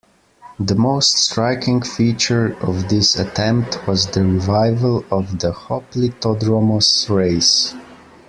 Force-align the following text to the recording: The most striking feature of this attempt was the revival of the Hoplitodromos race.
The 0.59 0.73
most 0.73 1.15
striking 1.15 1.83
feature 1.83 2.57
of 2.63 2.89
this 2.89 3.19
attempt 3.19 3.87
was 3.87 4.07
the 4.07 4.23
revival 4.23 5.05
of 5.11 5.37
the 5.37 5.51
Hoplitodromos 5.51 7.07
race. 7.07 7.75